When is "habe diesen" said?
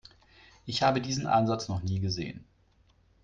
0.81-1.27